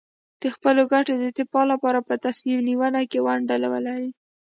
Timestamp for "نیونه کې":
2.67-3.19